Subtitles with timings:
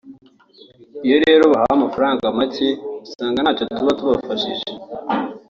[1.05, 2.67] iyo rero bahawe amafaranga make
[3.05, 4.69] usanga ntacyo tuba tubafashije